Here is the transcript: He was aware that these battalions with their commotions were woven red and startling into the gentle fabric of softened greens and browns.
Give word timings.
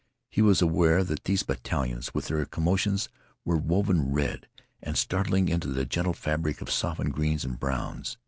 He 0.31 0.41
was 0.41 0.63
aware 0.63 1.03
that 1.03 1.25
these 1.25 1.43
battalions 1.43 2.11
with 2.11 2.27
their 2.29 2.43
commotions 2.47 3.07
were 3.45 3.55
woven 3.59 4.11
red 4.11 4.47
and 4.81 4.97
startling 4.97 5.47
into 5.47 5.67
the 5.67 5.85
gentle 5.85 6.13
fabric 6.13 6.59
of 6.59 6.71
softened 6.71 7.13
greens 7.13 7.45
and 7.45 7.59
browns. 7.59 8.17